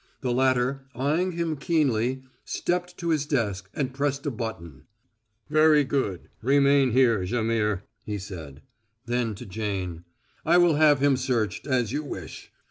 The 0.21 0.33
latter, 0.33 0.87
eying 0.95 1.33
him 1.33 1.55
keenly, 1.57 2.23
stepped 2.43 2.97
to 2.97 3.09
his 3.09 3.27
desk 3.27 3.69
and 3.71 3.93
pressed 3.93 4.25
a 4.25 4.31
button. 4.31 4.85
"Very 5.47 5.83
good; 5.83 6.27
remain 6.41 6.89
here, 6.89 7.23
Jaimihr," 7.23 7.83
he 8.03 8.17
said. 8.17 8.63
Then 9.05 9.35
to 9.35 9.45
Jane: 9.45 10.03
"I 10.43 10.57
will 10.57 10.73
have 10.77 11.01
him 11.03 11.17
searched, 11.17 11.67
as 11.67 11.91
you 11.91 12.03
wish. 12.03 12.51